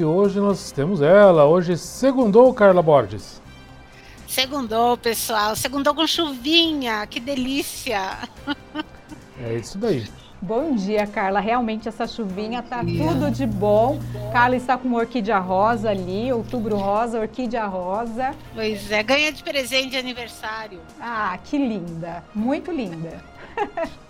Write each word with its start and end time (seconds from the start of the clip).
E 0.00 0.04
hoje 0.04 0.38
nós 0.38 0.70
temos 0.70 1.02
ela. 1.02 1.44
Hoje 1.46 1.76
segundou 1.76 2.54
Carla 2.54 2.80
Borges. 2.80 3.42
Segundou, 4.28 4.96
pessoal. 4.96 5.56
Segundou 5.56 5.92
com 5.92 6.06
chuvinha. 6.06 7.04
Que 7.08 7.18
delícia. 7.18 8.16
É 9.40 9.54
isso 9.54 9.76
daí. 9.76 10.06
Bom 10.40 10.76
dia, 10.76 11.04
Carla. 11.04 11.40
Realmente 11.40 11.88
essa 11.88 12.06
chuvinha 12.06 12.62
tá 12.62 12.78
tudo 12.78 13.28
de 13.28 13.44
bom. 13.44 13.98
Carla 14.32 14.54
está 14.54 14.78
com 14.78 14.92
orquídea 14.92 15.40
rosa 15.40 15.90
ali, 15.90 16.32
outubro 16.32 16.76
rosa, 16.76 17.18
orquídea 17.18 17.66
rosa. 17.66 18.36
Pois 18.54 18.92
é, 18.92 19.02
ganha 19.02 19.32
de 19.32 19.42
presente 19.42 19.90
de 19.90 19.96
aniversário. 19.96 20.78
Ah, 21.00 21.36
que 21.42 21.58
linda. 21.58 22.22
Muito 22.32 22.70
linda. 22.70 23.20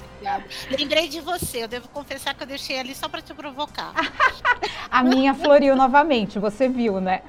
Lembrei 0.71 1.09
de 1.09 1.21
você, 1.21 1.65
eu 1.65 1.69
devo 1.69 1.89
confessar 1.89 2.35
que 2.35 2.43
eu 2.43 2.47
deixei 2.47 2.79
ali 2.79 2.95
só 2.95 3.09
para 3.09 3.23
te 3.23 3.33
provocar. 3.35 3.93
A 4.91 5.03
minha 5.03 5.35
floriu 5.35 5.77
novamente, 5.77 6.39
você 6.39 6.69
viu, 6.69 7.01
né? 7.01 7.23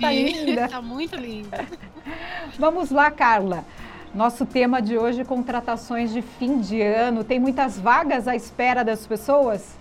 tá 0.00 0.12
linda. 0.12 0.68
Tá 0.68 0.80
muito 0.80 1.16
linda. 1.16 1.66
Vamos 2.58 2.90
lá, 2.90 3.10
Carla. 3.10 3.64
Nosso 4.14 4.46
tema 4.46 4.80
de 4.80 4.96
hoje, 4.96 5.24
contratações 5.24 6.12
de 6.12 6.22
fim 6.22 6.60
de 6.60 6.80
ano. 6.80 7.22
Tem 7.22 7.38
muitas 7.38 7.78
vagas 7.78 8.26
à 8.26 8.34
espera 8.34 8.82
das 8.82 9.06
pessoas? 9.06 9.76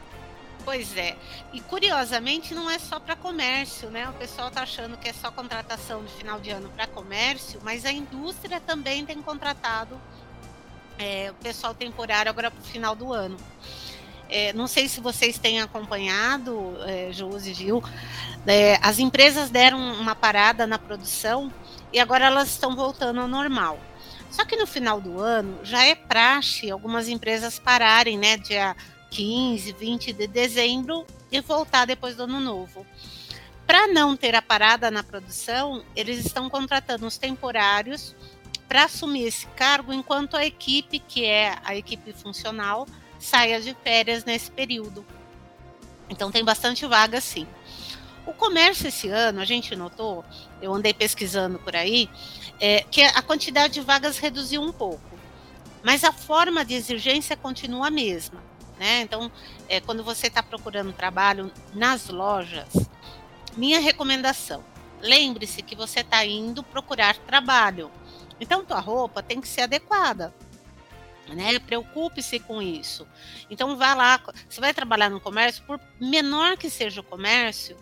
Pois 0.66 0.98
é. 0.98 1.16
E 1.54 1.62
curiosamente 1.62 2.56
não 2.56 2.70
é 2.70 2.80
só 2.80 3.00
para 3.00 3.16
comércio, 3.16 3.90
né? 3.92 4.10
O 4.10 4.14
pessoal 4.14 4.48
está 4.48 4.64
achando 4.64 4.98
que 4.98 5.08
é 5.08 5.14
só 5.14 5.30
contratação 5.30 6.04
de 6.04 6.12
final 6.14 6.40
de 6.40 6.50
ano 6.50 6.70
para 6.76 6.88
comércio, 6.88 7.62
mas 7.64 7.86
a 7.86 7.92
indústria 7.92 8.60
também 8.60 9.06
tem 9.06 9.22
contratado 9.22 10.02
é, 10.98 11.32
o 11.32 11.34
pessoal 11.36 11.74
temporário 11.74 12.30
agora 12.30 12.52
para 12.52 12.62
o 12.62 12.64
final 12.64 12.96
do 12.96 13.14
ano. 13.14 13.38
É, 14.28 14.54
não 14.54 14.68
sei 14.68 14.88
se 14.88 15.00
vocês 15.00 15.38
têm 15.38 15.62
acompanhado, 15.62 16.76
é, 16.86 17.12
Josi 17.12 17.54
é, 18.48 18.80
as 18.82 18.98
empresas 18.98 19.50
deram 19.50 19.80
uma 19.80 20.16
parada 20.16 20.66
na 20.66 20.80
produção 20.80 21.54
e 21.94 22.00
agora 22.00 22.26
elas 22.26 22.50
estão 22.50 22.76
voltando 22.76 23.22
ao 23.22 23.28
normal. 23.28 23.80
Só 24.32 24.44
que 24.44 24.56
no 24.56 24.68
final 24.68 25.00
do 25.00 25.20
ano 25.22 25.60
já 25.64 25.86
é 25.86 25.96
praxe 25.96 26.70
algumas 26.70 27.08
empresas 27.08 27.60
pararem, 27.60 28.18
né, 28.18 28.38
dia 28.38 28.76
15, 29.12 29.72
20 29.74 30.12
de 30.12 30.28
dezembro 30.28 31.06
e 31.32 31.40
voltar 31.40 31.86
depois 31.86 32.16
do 32.16 32.24
ano 32.24 32.40
novo. 32.40 32.86
Para 33.66 33.88
não 33.88 34.16
ter 34.16 34.36
a 34.36 34.42
parada 34.42 34.92
na 34.92 35.04
produção, 35.04 35.84
eles 35.96 36.24
estão 36.24 36.50
contratando 36.50 37.06
os 37.08 37.18
temporários 37.18 38.16
para 38.68 38.86
assumir 38.86 39.24
esse 39.24 39.46
cargo 39.48 39.94
enquanto 39.94 40.36
a 40.36 40.46
equipe, 40.46 41.00
que 41.00 41.26
é 41.26 41.58
a 41.64 41.76
equipe 41.76 42.14
funcional, 42.14 42.88
saia 43.20 43.62
de 43.62 43.76
férias 43.84 44.26
nesse 44.26 44.52
período. 44.52 45.06
Então 46.10 46.32
tem 46.32 46.44
bastante 46.44 46.86
vaga 46.86 47.20
sim. 47.20 47.48
O 48.26 48.34
comércio 48.34 48.88
esse 48.88 49.08
ano, 49.08 49.40
a 49.40 49.46
gente 49.46 49.76
notou, 49.76 50.26
eu 50.62 50.74
andei 50.74 50.94
pesquisando 50.94 51.60
por 51.60 51.76
aí, 51.76 52.10
é, 52.60 52.82
que 52.82 53.02
a 53.02 53.22
quantidade 53.22 53.76
de 53.76 53.82
vagas 53.82 54.18
reduziu 54.18 54.62
um 54.62 54.72
pouco, 54.72 55.20
mas 55.84 56.04
a 56.04 56.12
forma 56.12 56.66
de 56.66 56.74
exigência 56.74 57.38
continua 57.38 57.88
a 57.88 57.92
mesma. 57.92 58.44
Né? 58.80 59.02
Então, 59.02 59.32
é, 59.70 59.80
quando 59.80 60.04
você 60.04 60.28
está 60.28 60.42
procurando 60.42 60.92
trabalho 60.92 61.52
nas 61.74 62.10
lojas, 62.10 62.68
minha 63.56 63.80
recomendação: 63.80 64.64
lembre-se 65.02 65.62
que 65.62 65.76
você 65.76 66.02
está 66.02 66.26
indo 66.26 66.64
procurar 66.64 67.16
trabalho. 67.18 67.92
Então, 68.40 68.66
tua 68.66 68.80
roupa 68.80 69.24
tem 69.24 69.40
que 69.40 69.48
ser 69.48 69.62
adequada. 69.62 70.34
Né? 71.28 71.58
Preocupe-se 71.60 72.40
com 72.40 72.62
isso. 72.62 73.08
Então, 73.50 73.76
vá 73.78 73.94
lá. 73.94 74.22
Você 74.48 74.62
vai 74.62 74.74
trabalhar 74.74 75.10
no 75.10 75.20
comércio, 75.20 75.64
por 75.66 75.80
menor 76.00 76.58
que 76.58 76.70
seja 76.70 77.02
o 77.02 77.04
comércio, 77.04 77.78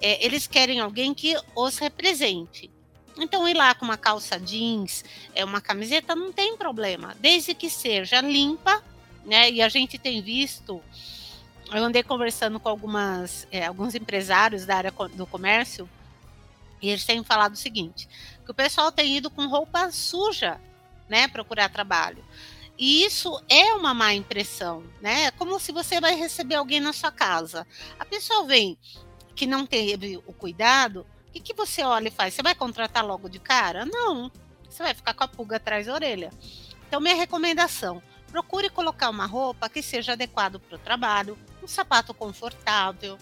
é, 0.00 0.24
eles 0.24 0.46
querem 0.46 0.80
alguém 0.80 1.14
que 1.14 1.36
os 1.54 1.78
represente. 1.78 2.70
Então, 3.16 3.48
ir 3.48 3.54
lá 3.54 3.74
com 3.74 3.84
uma 3.84 3.96
calça 3.96 4.38
jeans, 4.38 5.04
é 5.34 5.44
uma 5.44 5.60
camiseta, 5.60 6.14
não 6.14 6.32
tem 6.32 6.56
problema, 6.56 7.16
desde 7.18 7.52
que 7.52 7.68
seja 7.68 8.20
limpa, 8.20 8.82
né? 9.24 9.50
E 9.50 9.60
a 9.60 9.68
gente 9.68 9.98
tem 9.98 10.22
visto, 10.22 10.80
eu 11.72 11.84
andei 11.84 12.02
conversando 12.04 12.60
com 12.60 12.68
algumas, 12.68 13.46
é, 13.50 13.66
alguns 13.66 13.96
empresários 13.96 14.64
da 14.64 14.76
área 14.76 14.92
do 15.14 15.26
comércio, 15.26 15.88
e 16.80 16.88
eles 16.90 17.04
têm 17.04 17.22
falado 17.24 17.54
o 17.54 17.58
seguinte: 17.58 18.08
que 18.44 18.50
o 18.50 18.54
pessoal 18.54 18.90
tem 18.90 19.16
ido 19.16 19.30
com 19.30 19.46
roupa 19.46 19.90
suja, 19.90 20.60
né, 21.08 21.28
procurar 21.28 21.68
trabalho. 21.68 22.24
E 22.78 23.04
isso 23.04 23.42
é 23.48 23.74
uma 23.74 23.92
má 23.92 24.14
impressão, 24.14 24.84
né? 25.00 25.24
É 25.24 25.30
como 25.32 25.58
se 25.58 25.72
você 25.72 26.00
vai 26.00 26.14
receber 26.14 26.54
alguém 26.54 26.78
na 26.78 26.92
sua 26.92 27.10
casa. 27.10 27.66
A 27.98 28.04
pessoa 28.04 28.46
vem 28.46 28.78
que 29.34 29.46
não 29.46 29.66
teve 29.66 30.16
o 30.18 30.32
cuidado, 30.32 31.04
o 31.28 31.32
que, 31.32 31.40
que 31.40 31.54
você 31.54 31.82
olha 31.82 32.08
e 32.08 32.12
faz? 32.12 32.34
Você 32.34 32.42
vai 32.42 32.54
contratar 32.54 33.04
logo 33.04 33.28
de 33.28 33.38
cara? 33.38 33.84
Não. 33.84 34.30
Você 34.68 34.82
vai 34.82 34.94
ficar 34.94 35.12
com 35.12 35.24
a 35.24 35.28
pulga 35.28 35.56
atrás 35.56 35.86
da 35.86 35.94
orelha. 35.94 36.30
Então, 36.86 37.00
minha 37.00 37.14
recomendação: 37.14 38.02
procure 38.30 38.70
colocar 38.70 39.10
uma 39.10 39.26
roupa 39.26 39.68
que 39.68 39.82
seja 39.82 40.12
adequado 40.12 40.58
para 40.60 40.76
o 40.76 40.78
trabalho, 40.78 41.38
um 41.62 41.66
sapato 41.66 42.14
confortável. 42.14 43.18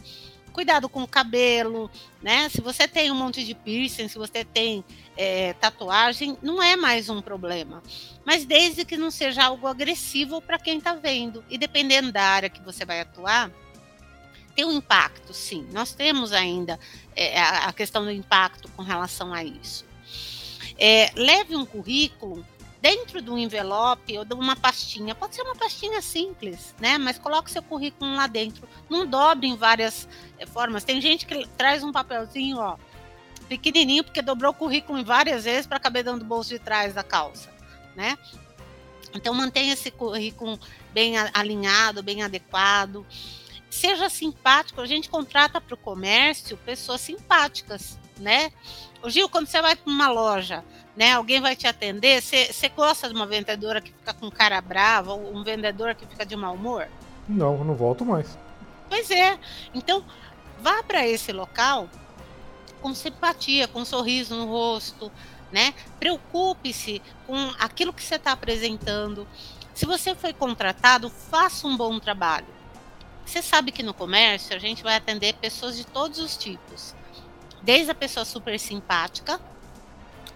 Cuidado 0.57 0.89
com 0.89 1.03
o 1.03 1.07
cabelo, 1.07 1.91
né? 2.23 2.49
Se 2.49 2.63
você 2.63 2.89
tem 2.89 3.11
um 3.11 3.15
monte 3.15 3.45
de 3.45 3.55
piercing, 3.55 4.09
se 4.09 4.17
você 4.17 4.43
tem 4.43 4.83
é, 5.15 5.53
tatuagem, 5.53 6.39
não 6.41 6.63
é 6.63 6.75
mais 6.77 7.11
um 7.11 7.21
problema. 7.21 7.83
Mas 8.25 8.47
desde 8.47 8.83
que 8.83 8.97
não 8.97 9.11
seja 9.11 9.45
algo 9.45 9.67
agressivo 9.67 10.41
para 10.41 10.59
quem 10.59 10.79
está 10.79 10.95
vendo. 10.95 11.45
E 11.51 11.59
dependendo 11.59 12.11
da 12.11 12.23
área 12.23 12.49
que 12.49 12.63
você 12.63 12.87
vai 12.87 13.03
atuar, 13.03 13.51
tem 14.55 14.65
um 14.65 14.73
impacto, 14.73 15.35
sim. 15.35 15.69
Nós 15.73 15.93
temos 15.93 16.33
ainda 16.33 16.81
é, 17.15 17.39
a, 17.39 17.71
questão 17.75 18.03
do 18.03 18.11
impacto 18.11 18.67
com 18.71 18.83
relação 18.83 19.35
a 19.35 19.45
isso. 19.45 19.85
É, 20.79 21.11
leve 21.15 21.55
um 21.55 21.67
currículo 21.67 22.43
dentro 22.81 23.21
de 23.21 23.31
um 23.31 23.39
envelope 23.39 24.19
ou 24.19 24.25
de 24.25 24.35
uma 24.35 24.57
pastinha. 24.57 25.15
Pode 25.15 25.35
ser 25.35 25.43
uma 25.43 25.55
pastinha 25.55 26.01
simples, 26.03 26.75
né? 26.81 26.99
Mas 26.99 27.19
coloque 27.19 27.51
seu 27.51 27.63
currículo 27.63 28.15
lá 28.15 28.27
dentro. 28.27 28.69
Não 28.89 29.07
dobre 29.07 29.47
em 29.47 29.57
várias 29.57 30.09
é, 30.39 30.47
formas. 30.47 30.85
Tem 30.85 31.01
gente 31.01 31.27
que 31.27 31.47
traz 31.57 31.83
um 31.83 31.93
papelzinho, 31.93 32.59
ó, 32.59 32.77
pequenininho, 33.49 34.05
porque 34.05 34.23
dobrou 34.23 34.51
o 34.51 34.55
currículo 34.55 34.99
em 34.99 35.05
várias 35.05 35.45
vezes 35.45 35.67
para 35.67 35.81
caber 35.81 36.05
dentro 36.05 36.21
do 36.21 36.25
bolso 36.25 36.51
de 36.51 36.59
trás 36.59 36.95
da 36.95 37.03
calça, 37.03 37.53
né? 37.95 38.19
Então 39.15 39.33
mantenha 39.33 39.73
esse 39.73 39.91
currículo 39.91 40.59
bem 40.93 41.17
alinhado, 41.33 42.03
bem 42.03 42.23
adequado 42.23 43.07
seja 43.77 44.09
simpático. 44.09 44.81
A 44.81 44.87
gente 44.87 45.09
contrata 45.09 45.61
para 45.61 45.75
o 45.75 45.79
comércio 45.79 46.57
pessoas 46.59 47.01
simpáticas, 47.01 47.99
né? 48.19 48.51
O 49.03 49.11
Gil, 49.11 49.29
quando 49.29 49.47
você 49.47 49.61
vai 49.61 49.77
para 49.77 49.91
uma 49.91 50.09
loja, 50.09 50.65
né, 50.97 51.13
alguém 51.13 51.41
vai 51.41 51.55
te 51.55 51.67
atender, 51.67 52.23
você, 52.23 52.53
você 52.53 52.69
gosta 52.69 53.09
de 53.09 53.15
uma 53.15 53.27
vendedora 53.27 53.81
que 53.81 53.93
fica 53.93 54.15
com 54.15 54.31
cara 54.31 54.61
brava 54.61 55.13
ou 55.13 55.35
um 55.35 55.45
vendedor 55.45 55.95
que 55.95 56.07
fica 56.07 56.25
de 56.25 56.35
mau 56.35 56.55
humor? 56.55 56.89
Não, 57.29 57.63
não 57.65 57.75
volto 57.75 58.05
mais. 58.05 58.39
Pois 58.89 59.11
é. 59.11 59.39
Então, 59.75 60.05
vá 60.61 60.83
para 60.83 61.07
esse 61.07 61.33
local 61.33 61.89
com 62.81 62.95
simpatia, 62.95 63.67
com 63.67 63.81
um 63.81 63.85
sorriso 63.85 64.35
no 64.35 64.47
rosto, 64.47 65.11
né? 65.51 65.75
Preocupe-se 65.99 67.03
com 67.27 67.37
aquilo 67.59 67.93
que 67.93 68.03
você 68.03 68.17
está 68.17 68.33
apresentando. 68.33 69.27
Se 69.75 69.85
você 69.85 70.15
foi 70.15 70.33
contratado, 70.33 71.11
faça 71.11 71.67
um 71.67 71.77
bom 71.77 71.99
trabalho. 71.99 72.47
Você 73.25 73.43
sabe 73.43 73.73
que 73.73 73.83
no 73.83 73.93
comércio 73.93 74.55
a 74.55 74.59
gente 74.59 74.83
vai 74.83 74.97
atender 74.97 75.35
pessoas 75.35 75.77
de 75.77 75.85
todos 75.85 76.19
os 76.19 76.37
tipos. 76.37 76.95
Desde 77.67 77.91
a 77.91 77.95
pessoa 77.97 78.25
super 78.25 78.61
simpática 78.61 79.41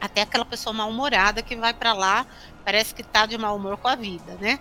até 0.01 0.23
aquela 0.23 0.45
pessoa 0.45 0.73
mal-humorada 0.73 1.43
que 1.43 1.55
vai 1.55 1.73
para 1.73 1.93
lá, 1.93 2.27
parece 2.65 2.93
que 2.93 3.03
está 3.03 3.25
de 3.25 3.39
mau 3.39 3.55
humor 3.55 3.77
com 3.77 3.87
a 3.87 3.95
vida, 3.95 4.37
né? 4.41 4.59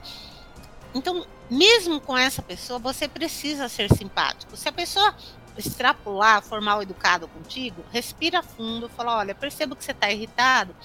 Então, 0.94 1.26
mesmo 1.50 2.00
com 2.00 2.16
essa 2.16 2.44
pessoa, 2.44 2.78
você 2.78 3.08
precisa 3.08 3.68
ser 3.68 3.92
simpático. 3.92 4.56
Se 4.56 4.70
a 4.70 4.72
pessoa 4.72 5.16
extrapolar, 5.58 6.44
for 6.44 6.62
mal 6.62 6.80
educado 6.84 7.28
contigo, 7.28 7.84
respira 7.92 8.44
fundo, 8.44 8.88
fala: 8.88 9.18
olha, 9.18 9.34
percebo 9.34 9.76
que 9.76 9.84
você 9.84 9.92
está 9.92 10.12
irritado. 10.12 10.76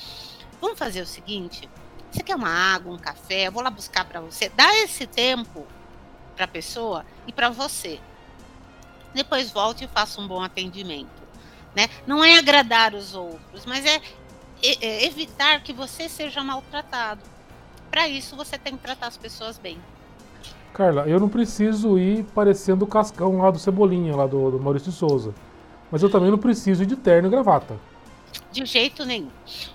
Vamos 0.62 0.79
fazer 0.79 1.03
o 1.03 1.06
seguinte: 1.06 1.69
você 2.11 2.23
quer 2.23 2.35
uma 2.35 2.49
água, 2.49 2.94
um 2.94 2.99
café? 2.99 3.49
Eu 3.49 3.53
vou 3.53 3.62
lá 3.62 3.69
buscar 3.69 4.06
para 4.06 4.23
você. 4.23 4.49
Dá 4.49 4.75
esse 4.79 5.06
tempo 5.06 5.67
para 6.35 6.47
a 6.47 6.49
pessoa 6.49 7.05
e 7.26 7.32
para 7.32 7.50
você. 7.50 8.00
Depois 9.12 9.50
volte 9.50 9.85
e 9.85 9.88
faça 9.88 10.19
um 10.19 10.26
bom 10.26 10.43
atendimento. 10.43 11.13
Né? 11.75 11.88
Não 12.06 12.25
é 12.25 12.38
agradar 12.38 12.94
os 12.94 13.15
outros, 13.15 13.67
mas 13.67 13.85
é, 13.85 14.00
é 14.62 15.05
evitar 15.06 15.62
que 15.62 15.73
você 15.73 16.09
seja 16.09 16.43
maltratado. 16.43 17.21
Para 17.91 18.09
isso, 18.09 18.37
você 18.37 18.59
tem 18.59 18.76
que 18.76 18.82
tratar 18.82 19.09
as 19.09 19.17
pessoas 19.17 19.59
bem. 19.59 19.79
Carla, 20.73 21.06
eu 21.06 21.21
não 21.21 21.29
preciso 21.29 21.97
ir 21.99 22.25
parecendo 22.35 22.85
o 22.85 22.88
cascão 22.88 23.38
lá 23.38 23.50
do 23.50 23.59
Cebolinha, 23.59 24.17
lá 24.17 24.26
do, 24.26 24.50
do 24.50 24.61
Maurício 24.61 24.91
Souza. 24.91 25.32
Mas 25.91 26.03
eu 26.03 26.11
também 26.11 26.31
não 26.31 26.38
preciso 26.38 26.82
ir 26.82 26.87
de 26.87 26.97
terno 26.97 27.29
e 27.29 27.31
gravata. 27.31 27.79
De 28.50 28.65
jeito 28.65 29.05
nenhum. 29.05 29.31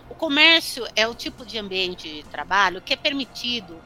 O 0.09 0.15
comércio 0.15 0.85
é 0.95 1.07
o 1.07 1.15
tipo 1.15 1.45
de 1.45 1.57
ambiente 1.57 2.13
de 2.15 2.23
trabalho 2.23 2.81
que 2.81 2.93
é 2.93 2.97
permitido 2.97 3.77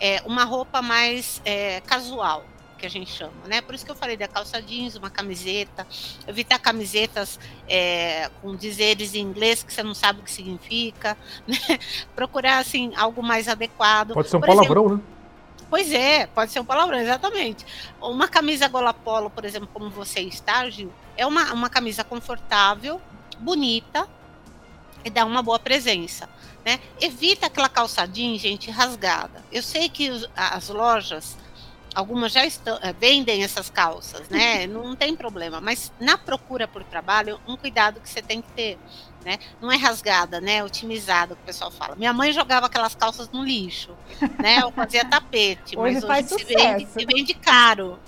é, 0.00 0.20
uma 0.26 0.44
roupa 0.44 0.82
mais 0.82 1.40
é, 1.44 1.80
casual. 1.82 2.44
Que 2.76 2.86
a 2.86 2.90
gente 2.90 3.10
chama, 3.10 3.32
né? 3.46 3.60
Por 3.60 3.74
isso 3.74 3.84
que 3.84 3.90
eu 3.90 3.96
falei 3.96 4.16
da 4.16 4.28
calça 4.28 4.60
jeans, 4.60 4.94
uma 4.96 5.10
camiseta, 5.10 5.86
evitar 6.26 6.58
camisetas 6.58 7.38
é, 7.68 8.30
com 8.40 8.54
dizeres 8.54 9.14
em 9.14 9.20
inglês 9.20 9.62
que 9.62 9.72
você 9.72 9.82
não 9.82 9.94
sabe 9.94 10.20
o 10.20 10.22
que 10.22 10.30
significa, 10.30 11.16
né? 11.46 11.78
procurar 12.14 12.58
assim 12.58 12.92
algo 12.96 13.22
mais 13.22 13.48
adequado. 13.48 14.12
Pode 14.12 14.28
ser 14.28 14.36
um 14.36 14.40
por 14.40 14.46
palavrão, 14.46 14.84
exemplo, 14.86 14.96
né? 14.98 15.16
Pois 15.68 15.92
é, 15.92 16.26
pode 16.28 16.52
ser 16.52 16.60
um 16.60 16.64
palavrão, 16.64 16.98
exatamente. 16.98 17.66
Uma 18.00 18.28
camisa 18.28 18.68
gola 18.68 18.94
polo, 18.94 19.28
por 19.30 19.44
exemplo, 19.44 19.68
como 19.72 19.90
você 19.90 20.20
está, 20.20 20.68
Gil, 20.70 20.92
é 21.16 21.26
uma, 21.26 21.52
uma 21.52 21.68
camisa 21.68 22.04
confortável, 22.04 23.00
bonita 23.38 24.08
e 25.04 25.10
dá 25.10 25.24
uma 25.24 25.42
boa 25.42 25.58
presença. 25.58 26.28
Né? 26.64 26.80
Evita 27.00 27.46
aquela 27.46 27.68
calçadinha, 27.68 28.38
gente, 28.38 28.70
rasgada. 28.70 29.44
Eu 29.52 29.62
sei 29.62 29.88
que 29.88 30.10
as 30.34 30.68
lojas, 30.68 31.36
algumas 31.96 32.30
já 32.30 32.44
estão, 32.44 32.78
é, 32.82 32.92
vendem 32.92 33.42
essas 33.42 33.70
calças, 33.70 34.28
né? 34.28 34.66
Não 34.68 34.94
tem 34.94 35.16
problema, 35.16 35.62
mas 35.62 35.90
na 35.98 36.18
procura 36.18 36.68
por 36.68 36.84
trabalho, 36.84 37.40
um 37.48 37.56
cuidado 37.56 38.00
que 38.00 38.08
você 38.08 38.20
tem 38.20 38.42
que 38.42 38.52
ter. 38.52 38.78
Né? 39.24 39.38
Não 39.60 39.72
é 39.72 39.76
rasgada, 39.76 40.40
né? 40.40 40.62
Otimizada, 40.62 41.34
que 41.34 41.42
o 41.42 41.44
pessoal 41.46 41.68
fala. 41.68 41.96
Minha 41.96 42.12
mãe 42.12 42.32
jogava 42.32 42.66
aquelas 42.66 42.94
calças 42.94 43.28
no 43.30 43.42
lixo, 43.42 43.90
né? 44.38 44.62
Eu 44.62 44.70
fazia 44.70 45.02
tapete, 45.08 45.76
hoje 45.76 46.06
mas 46.06 46.30
hoje 46.30 46.44
se 46.44 46.54
vende, 46.54 46.86
se 46.86 47.04
vende 47.04 47.34
caro. 47.34 47.98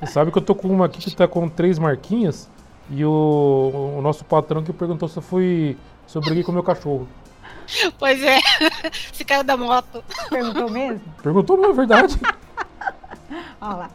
Você 0.00 0.12
sabe 0.12 0.32
que 0.32 0.38
eu 0.38 0.42
tô 0.42 0.54
com 0.54 0.68
uma 0.68 0.86
aqui 0.86 0.98
que 0.98 1.14
tá 1.14 1.28
com 1.28 1.46
três 1.46 1.78
marquinhas 1.78 2.48
e 2.88 3.04
o, 3.04 3.94
o 3.98 4.00
nosso 4.00 4.24
patrão 4.24 4.64
que 4.64 4.72
perguntou 4.72 5.08
se 5.10 5.18
eu 5.18 5.22
fui 5.22 5.76
se 6.06 6.16
eu 6.16 6.22
briguei 6.22 6.42
com 6.42 6.52
o 6.52 6.54
meu 6.54 6.62
cachorro. 6.62 7.06
Pois 7.98 8.22
é, 8.22 8.38
se 9.12 9.24
caiu 9.24 9.44
da 9.44 9.56
moto. 9.56 10.04
Perguntou 10.28 10.70
mesmo? 10.70 11.02
Perguntou, 11.22 11.56
não 11.56 11.70
é 11.70 11.72
verdade. 11.72 12.18
Olha 13.60 13.74
lá. 13.74 13.90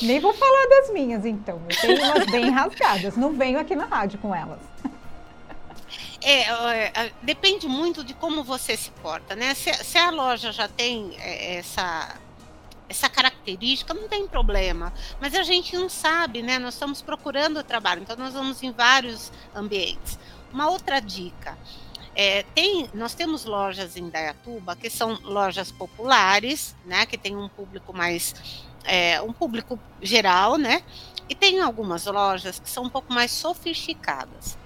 Nem 0.00 0.18
vou 0.18 0.32
falar 0.32 0.66
das 0.68 0.92
minhas, 0.92 1.24
então. 1.26 1.60
Eu 1.68 1.80
tenho 1.80 2.04
umas 2.04 2.26
bem 2.26 2.50
rasgadas. 2.50 3.16
Não 3.16 3.32
venho 3.32 3.58
aqui 3.58 3.76
na 3.76 3.84
rádio 3.84 4.18
com 4.18 4.34
elas. 4.34 4.58
É, 6.22 6.48
é, 7.04 7.12
depende 7.22 7.68
muito 7.68 8.02
de 8.02 8.14
como 8.14 8.42
você 8.42 8.76
se 8.78 8.90
porta, 8.90 9.36
né? 9.36 9.52
Se, 9.52 9.72
se 9.74 9.98
a 9.98 10.10
loja 10.10 10.52
já 10.52 10.66
tem 10.66 11.14
é, 11.18 11.56
essa 11.56 12.18
essa 12.88 13.08
característica, 13.08 13.92
não 13.94 14.08
tem 14.08 14.26
problema. 14.26 14.92
Mas 15.20 15.34
a 15.34 15.42
gente 15.42 15.76
não 15.76 15.88
sabe, 15.88 16.42
né? 16.42 16.58
Nós 16.58 16.74
estamos 16.74 17.02
procurando 17.02 17.62
trabalho, 17.62 18.02
então 18.02 18.16
nós 18.16 18.34
vamos 18.34 18.62
em 18.62 18.72
vários 18.72 19.32
ambientes. 19.54 20.18
Uma 20.52 20.68
outra 20.70 21.00
dica. 21.00 21.58
É, 22.16 22.44
tem, 22.54 22.88
nós 22.94 23.14
temos 23.14 23.44
lojas 23.44 23.96
em 23.96 24.08
Dayatuba 24.08 24.76
que 24.76 24.88
são 24.88 25.18
lojas 25.22 25.72
populares, 25.72 26.76
né, 26.84 27.06
que 27.06 27.18
tem 27.18 27.36
um 27.36 27.48
público 27.48 27.92
mais 27.92 28.34
é, 28.84 29.20
um 29.22 29.32
público 29.32 29.78
geral, 30.00 30.56
né? 30.56 30.82
E 31.28 31.34
tem 31.34 31.60
algumas 31.60 32.04
lojas 32.06 32.58
que 32.60 32.68
são 32.68 32.84
um 32.84 32.90
pouco 32.90 33.12
mais 33.12 33.30
sofisticadas. 33.32 34.58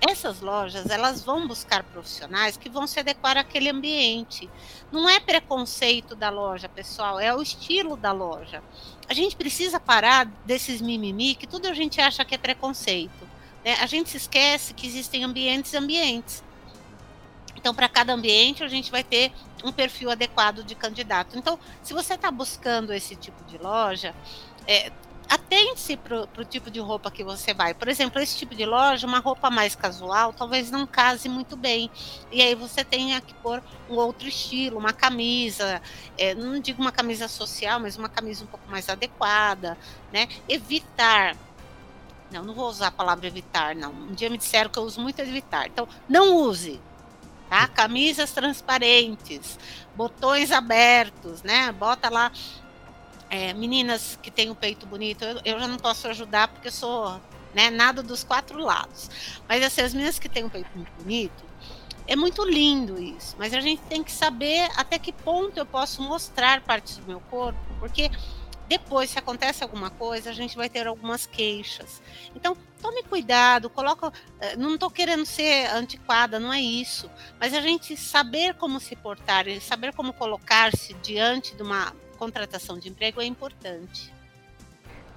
Essas 0.00 0.40
lojas, 0.40 0.88
elas 0.88 1.22
vão 1.22 1.46
buscar 1.46 1.82
profissionais 1.82 2.56
que 2.56 2.68
vão 2.68 2.86
se 2.86 3.00
adequar 3.00 3.36
àquele 3.36 3.68
ambiente. 3.68 4.48
Não 4.92 5.08
é 5.08 5.18
preconceito 5.18 6.14
da 6.14 6.30
loja, 6.30 6.68
pessoal, 6.68 7.18
é 7.18 7.34
o 7.34 7.42
estilo 7.42 7.96
da 7.96 8.12
loja. 8.12 8.62
A 9.08 9.12
gente 9.12 9.36
precisa 9.36 9.80
parar 9.80 10.26
desses 10.46 10.80
mimimi 10.80 11.34
que 11.34 11.46
tudo 11.46 11.66
a 11.66 11.74
gente 11.74 12.00
acha 12.00 12.24
que 12.24 12.34
é 12.34 12.38
preconceito. 12.38 13.28
Né? 13.64 13.74
A 13.80 13.86
gente 13.86 14.08
se 14.10 14.16
esquece 14.16 14.72
que 14.72 14.86
existem 14.86 15.24
ambientes 15.24 15.72
e 15.72 15.76
ambientes. 15.76 16.44
Então, 17.58 17.74
para 17.74 17.88
cada 17.88 18.12
ambiente, 18.12 18.62
a 18.62 18.68
gente 18.68 18.90
vai 18.90 19.02
ter 19.02 19.32
um 19.64 19.72
perfil 19.72 20.10
adequado 20.10 20.62
de 20.62 20.76
candidato. 20.76 21.36
Então, 21.36 21.58
se 21.82 21.92
você 21.92 22.14
está 22.14 22.30
buscando 22.30 22.92
esse 22.92 23.16
tipo 23.16 23.42
de 23.44 23.58
loja, 23.58 24.14
é, 24.64 24.92
atente-se 25.28 25.96
para 25.96 26.22
o 26.22 26.44
tipo 26.44 26.70
de 26.70 26.78
roupa 26.78 27.10
que 27.10 27.24
você 27.24 27.52
vai. 27.52 27.74
Por 27.74 27.88
exemplo, 27.88 28.22
esse 28.22 28.38
tipo 28.38 28.54
de 28.54 28.64
loja, 28.64 29.08
uma 29.08 29.18
roupa 29.18 29.50
mais 29.50 29.74
casual, 29.74 30.32
talvez 30.32 30.70
não 30.70 30.86
case 30.86 31.28
muito 31.28 31.56
bem. 31.56 31.90
E 32.30 32.40
aí 32.40 32.54
você 32.54 32.84
tenha 32.84 33.20
que 33.20 33.34
pôr 33.34 33.60
um 33.90 33.96
outro 33.96 34.28
estilo, 34.28 34.78
uma 34.78 34.92
camisa, 34.92 35.82
é, 36.16 36.36
não 36.36 36.60
digo 36.60 36.80
uma 36.80 36.92
camisa 36.92 37.26
social, 37.26 37.80
mas 37.80 37.96
uma 37.96 38.08
camisa 38.08 38.44
um 38.44 38.46
pouco 38.46 38.70
mais 38.70 38.88
adequada, 38.88 39.76
né? 40.12 40.28
Evitar 40.48 41.36
não, 42.30 42.44
não 42.44 42.52
vou 42.54 42.68
usar 42.68 42.88
a 42.88 42.90
palavra 42.90 43.26
evitar, 43.26 43.74
não. 43.74 43.90
Um 43.90 44.12
dia 44.12 44.28
me 44.28 44.36
disseram 44.36 44.68
que 44.68 44.78
eu 44.78 44.82
uso 44.82 45.00
muito 45.00 45.18
evitar. 45.20 45.66
Então, 45.66 45.88
não 46.06 46.36
use 46.36 46.78
tá? 47.48 47.66
Camisas 47.68 48.32
transparentes, 48.32 49.58
botões 49.94 50.52
abertos, 50.52 51.42
né? 51.42 51.72
Bota 51.72 52.08
lá 52.08 52.30
é, 53.30 53.52
meninas 53.52 54.18
que 54.22 54.30
têm 54.30 54.50
o 54.50 54.54
peito 54.54 54.86
bonito. 54.86 55.24
Eu, 55.24 55.40
eu, 55.44 55.60
já 55.60 55.68
não 55.68 55.78
posso 55.78 56.08
ajudar 56.08 56.48
porque 56.48 56.68
eu 56.68 56.72
sou, 56.72 57.20
né? 57.54 57.70
Nada 57.70 58.02
dos 58.02 58.24
quatro 58.24 58.58
lados. 58.58 59.10
Mas 59.48 59.62
assim, 59.62 59.82
as 59.82 59.94
meninas 59.94 60.18
que 60.18 60.28
têm 60.28 60.44
o 60.44 60.50
peito 60.50 60.70
muito 60.74 60.92
bonito, 61.02 61.44
é 62.06 62.16
muito 62.16 62.44
lindo 62.44 63.00
isso. 63.00 63.36
Mas 63.38 63.52
a 63.52 63.60
gente 63.60 63.82
tem 63.82 64.02
que 64.02 64.12
saber 64.12 64.68
até 64.76 64.98
que 64.98 65.12
ponto 65.12 65.58
eu 65.58 65.66
posso 65.66 66.02
mostrar 66.02 66.62
partes 66.62 66.96
do 66.96 67.06
meu 67.06 67.20
corpo, 67.20 67.58
porque 67.78 68.10
depois, 68.68 69.08
se 69.08 69.18
acontece 69.18 69.62
alguma 69.62 69.88
coisa, 69.88 70.28
a 70.28 70.32
gente 70.34 70.54
vai 70.54 70.68
ter 70.68 70.86
algumas 70.86 71.24
queixas. 71.24 72.02
Então, 72.36 72.54
tome 72.82 73.02
cuidado, 73.02 73.70
coloca. 73.70 74.12
Eh, 74.40 74.56
não 74.56 74.74
estou 74.74 74.90
querendo 74.90 75.24
ser 75.24 75.70
antiquada, 75.70 76.38
não 76.38 76.52
é 76.52 76.60
isso. 76.60 77.10
Mas 77.40 77.54
a 77.54 77.62
gente 77.62 77.96
saber 77.96 78.54
como 78.54 78.78
se 78.78 78.94
portar, 78.94 79.46
saber 79.62 79.94
como 79.94 80.12
colocar-se 80.12 80.92
diante 80.94 81.56
de 81.56 81.62
uma 81.62 81.94
contratação 82.18 82.78
de 82.78 82.90
emprego 82.90 83.22
é 83.22 83.24
importante. 83.24 84.12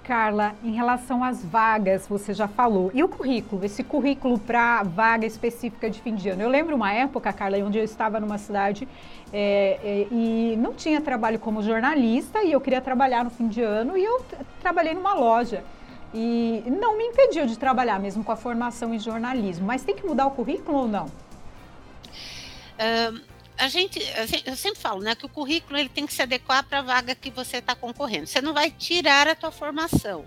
Carla, 0.02 0.54
em 0.64 0.72
relação 0.72 1.22
às 1.22 1.44
vagas, 1.44 2.06
você 2.08 2.34
já 2.34 2.48
falou. 2.48 2.90
E 2.92 3.02
o 3.02 3.08
currículo? 3.08 3.64
Esse 3.64 3.84
currículo 3.84 4.38
para 4.38 4.82
vaga 4.82 5.24
específica 5.24 5.88
de 5.88 6.00
fim 6.00 6.14
de 6.14 6.28
ano. 6.28 6.42
Eu 6.42 6.48
lembro 6.48 6.74
uma 6.74 6.92
época, 6.92 7.32
Carla, 7.32 7.58
onde 7.58 7.78
eu 7.78 7.84
estava 7.84 8.18
numa 8.18 8.36
cidade 8.38 8.88
é, 9.32 9.78
é, 9.82 10.06
e 10.10 10.56
não 10.58 10.74
tinha 10.74 11.00
trabalho 11.00 11.38
como 11.38 11.62
jornalista 11.62 12.42
e 12.42 12.52
eu 12.52 12.60
queria 12.60 12.80
trabalhar 12.80 13.24
no 13.24 13.30
fim 13.30 13.48
de 13.48 13.62
ano 13.62 13.96
e 13.96 14.04
eu 14.04 14.24
trabalhei 14.60 14.94
numa 14.94 15.14
loja. 15.14 15.62
E 16.12 16.62
não 16.66 16.98
me 16.98 17.04
impediu 17.04 17.46
de 17.46 17.56
trabalhar, 17.56 17.98
mesmo 17.98 18.22
com 18.22 18.32
a 18.32 18.36
formação 18.36 18.92
em 18.92 18.98
jornalismo. 18.98 19.66
Mas 19.66 19.82
tem 19.82 19.94
que 19.94 20.04
mudar 20.04 20.26
o 20.26 20.32
currículo 20.32 20.78
ou 20.78 20.88
não? 20.88 21.06
Um 22.78 23.31
a 23.58 23.68
gente, 23.68 24.00
eu 24.46 24.56
sempre 24.56 24.80
falo, 24.80 25.00
né, 25.00 25.14
que 25.14 25.26
o 25.26 25.28
currículo 25.28 25.78
ele 25.78 25.88
tem 25.88 26.06
que 26.06 26.12
se 26.12 26.22
adequar 26.22 26.64
para 26.64 26.78
a 26.78 26.82
vaga 26.82 27.14
que 27.14 27.30
você 27.30 27.58
está 27.58 27.74
concorrendo. 27.74 28.26
Você 28.26 28.40
não 28.40 28.52
vai 28.52 28.70
tirar 28.70 29.28
a 29.28 29.34
tua 29.34 29.50
formação, 29.50 30.24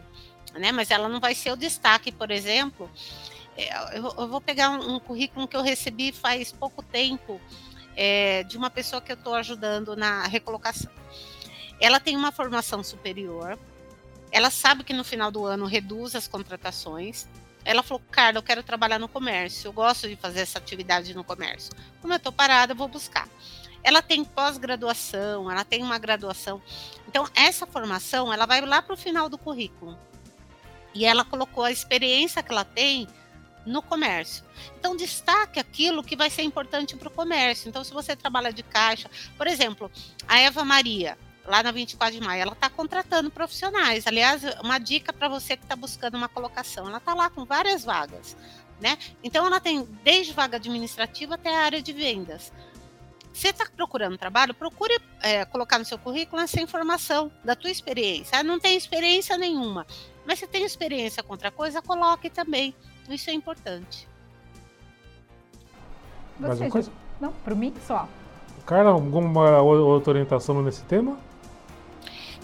né, 0.54 0.72
mas 0.72 0.92
ela 0.92 1.10
não 1.10 1.20
vai 1.20 1.36
ser 1.36 1.52
o 1.52 1.56
destaque, 1.56 2.12
por 2.12 2.32
exemplo. 2.32 2.90
É, 3.58 3.98
eu, 3.98 4.28
vou 4.28 4.42
pegar 4.42 4.70
um, 4.70 4.96
um 4.96 5.00
currículo 5.00 5.48
que 5.48 5.56
eu 5.56 5.62
recebi 5.62 6.12
faz 6.12 6.52
pouco 6.52 6.84
tempo 6.84 7.40
é, 7.96 8.44
de 8.44 8.58
uma 8.58 8.70
pessoa 8.70 9.02
que 9.02 9.12
eu 9.12 9.16
estou 9.16 9.34
ajudando 9.34 9.96
na 9.96 10.28
recolocação. 10.28 10.92
Ela 11.80 12.00
tem 12.00 12.16
uma 12.16 12.32
formação 12.32 12.84
superior, 12.84 13.58
ela 14.32 14.50
sabe 14.50 14.84
que 14.84 14.94
no 14.94 15.04
final 15.04 15.32
do 15.32 15.46
ano 15.46 15.66
reduz 15.66 16.16
as 16.16 16.28
contratações, 16.28 17.28
ela 17.66 17.82
falou, 17.82 18.02
Carla, 18.12 18.38
eu 18.38 18.44
quero 18.44 18.62
trabalhar 18.62 19.00
no 19.00 19.08
comércio, 19.08 19.68
eu 19.68 19.74
gosto 19.74 20.08
de 20.08 20.16
fazer 20.16 20.42
essa 20.42 20.60
atividade 20.60 21.16
no 21.16 21.24
comércio. 21.24 21.74
Como 22.00 22.14
eu 22.14 22.18
estou 22.18 22.32
parada, 22.32 22.74
eu 22.74 22.78
vou 22.78 22.88
buscar. 22.88 23.28
Ela 23.84 24.02
tem 24.02 24.24
pós-graduação, 24.24 25.50
ela 25.52 25.66
tem 25.66 25.82
uma 25.82 25.98
graduação. 25.98 26.62
Então, 27.08 27.28
essa 27.36 27.66
formação, 27.66 28.32
ela 28.32 28.46
vai 28.46 28.62
lá 28.62 28.82
para 28.82 28.94
o 28.94 28.98
final 28.98 29.28
do 29.28 29.38
currículo. 29.38 29.98
E 30.94 31.06
ela 31.06 31.26
colocou 31.26 31.64
a 31.64 31.72
experiência 31.72 32.42
que 32.42 32.52
ela 32.52 32.64
tem 32.64 33.08
no 33.66 33.82
comércio. 33.82 34.44
Então, 34.78 34.96
destaque 34.96 35.60
aquilo 35.60 36.04
que 36.04 36.16
vai 36.16 36.30
ser 36.30 36.44
importante 36.44 36.96
para 36.96 37.08
o 37.08 37.12
comércio. 37.12 37.68
Então, 37.68 37.84
se 37.84 37.92
você 37.92 38.16
trabalha 38.16 38.54
de 38.54 38.62
caixa, 38.62 39.10
por 39.38 39.48
exemplo, 39.48 39.92
a 40.28 40.40
Eva 40.40 40.64
Maria, 40.64 41.18
lá 41.48 41.64
na 41.64 41.72
24 41.72 42.20
de 42.20 42.26
maio, 42.26 42.42
ela 42.42 42.54
está 42.54 42.70
contratando 42.70 43.30
profissionais. 43.30 44.08
Aliás, 44.08 44.44
uma 44.62 44.78
dica 44.78 45.14
para 45.14 45.28
você 45.28 45.56
que 45.56 45.64
está 45.64 45.76
buscando 45.76 46.16
uma 46.16 46.30
colocação, 46.30 46.88
ela 46.88 46.98
está 46.98 47.14
lá 47.14 47.30
com 47.30 47.46
várias 47.46 47.84
vagas, 47.84 48.36
né? 48.82 48.98
Então 49.24 49.46
ela 49.46 49.60
tem 49.60 49.84
desde 50.04 50.34
vaga 50.34 50.58
administrativa 50.58 51.36
até 51.36 51.56
a 51.56 51.62
área 51.62 51.82
de 51.82 51.94
vendas. 51.94 52.52
Você 53.34 53.50
está 53.50 53.66
procurando 53.76 54.18
trabalho, 54.18 54.54
procure 54.54 54.98
é, 55.22 55.44
colocar 55.44 55.78
no 55.78 55.84
seu 55.84 55.98
currículo 55.98 56.42
essa 56.42 56.62
informação 56.62 57.30
da 57.44 57.54
tua 57.54 57.70
experiência. 57.70 58.40
Ah, 58.40 58.44
não 58.44 58.60
tem 58.60 58.78
experiência 58.78 59.38
nenhuma, 59.38 59.86
mas 60.26 60.40
se 60.40 60.48
tem 60.48 60.64
experiência 60.64 61.22
com 61.22 61.34
outra 61.34 61.52
coisa, 61.52 61.82
coloque 61.82 62.30
também. 62.30 62.74
Isso 63.10 63.30
é 63.30 63.34
importante. 63.34 64.08
Mais 66.40 66.60
uma 66.60 66.70
coisa? 66.70 66.92
Não, 67.20 67.32
para 67.32 67.56
mim 67.56 67.74
só. 67.86 68.08
Carla, 68.66 68.92
alguma 68.92 69.62
outra 69.62 70.12
orientação 70.12 70.62
nesse 70.62 70.82
tema? 70.84 71.18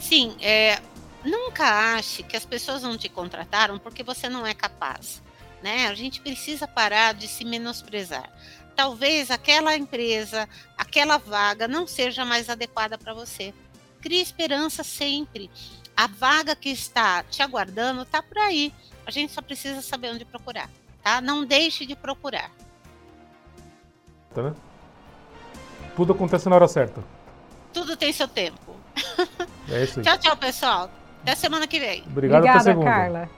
Sim, 0.01 0.35
é, 0.41 0.81
nunca 1.23 1.95
ache 1.95 2.23
que 2.23 2.35
as 2.35 2.43
pessoas 2.43 2.81
não 2.81 2.97
te 2.97 3.07
contrataram 3.07 3.77
porque 3.77 4.03
você 4.03 4.27
não 4.27 4.45
é 4.45 4.53
capaz. 4.53 5.21
Né? 5.61 5.87
A 5.87 5.93
gente 5.93 6.19
precisa 6.19 6.67
parar 6.67 7.13
de 7.13 7.27
se 7.27 7.45
menosprezar. 7.45 8.29
Talvez 8.75 9.29
aquela 9.29 9.77
empresa, 9.77 10.49
aquela 10.75 11.17
vaga 11.17 11.67
não 11.67 11.85
seja 11.85 12.25
mais 12.25 12.49
adequada 12.49 12.97
para 12.97 13.13
você. 13.13 13.53
crie 14.01 14.19
esperança 14.19 14.83
sempre. 14.83 15.51
A 15.95 16.07
vaga 16.07 16.55
que 16.55 16.69
está 16.69 17.23
te 17.23 17.43
aguardando 17.43 18.01
está 18.01 18.23
por 18.23 18.39
aí. 18.39 18.73
A 19.05 19.11
gente 19.11 19.31
só 19.31 19.41
precisa 19.41 19.81
saber 19.83 20.09
onde 20.09 20.25
procurar, 20.25 20.69
tá? 21.03 21.21
Não 21.21 21.45
deixe 21.45 21.85
de 21.85 21.95
procurar. 21.95 22.49
Tá, 24.33 24.41
né? 24.41 24.55
Tudo 25.95 26.13
acontece 26.13 26.49
na 26.49 26.55
hora 26.55 26.67
certa. 26.67 27.03
Tudo 27.71 27.95
tem 27.95 28.11
seu 28.11 28.27
tempo. 28.27 28.70
É 29.69 29.83
isso 29.83 29.99
aí. 29.99 30.05
tchau, 30.05 30.17
tchau, 30.17 30.37
pessoal. 30.37 30.89
Até 31.21 31.35
semana 31.35 31.67
que 31.67 31.79
vem. 31.79 32.03
Obrigado 32.07 32.43
Obrigada. 32.45 32.83
Carla. 32.83 33.29